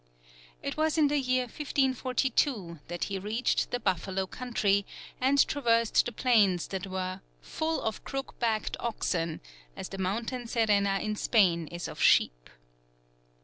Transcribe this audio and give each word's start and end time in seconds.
It 0.63 0.77
was 0.77 0.97
in 0.97 1.09
the 1.09 1.19
year 1.19 1.43
1542 1.43 2.79
that 2.87 3.03
he 3.03 3.19
reached 3.19 3.69
the 3.69 3.79
buffalo 3.79 4.25
country, 4.25 4.83
and 5.19 5.47
traversed 5.47 6.03
the 6.07 6.11
plains 6.11 6.69
that 6.69 6.87
were 6.87 7.21
"full 7.39 7.79
of 7.83 8.03
crooke 8.03 8.39
backed 8.39 8.75
oxen, 8.79 9.41
as 9.77 9.89
the 9.89 9.99
mountaine 9.99 10.47
Serena 10.47 10.97
in 11.03 11.15
Spaine 11.15 11.67
is 11.67 11.87
of 11.87 12.01
sheepe." 12.01 12.49